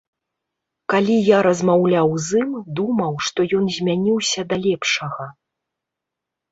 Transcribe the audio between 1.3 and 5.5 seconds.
размаўляў з ім, думаў, што ён змяніўся да лепшага.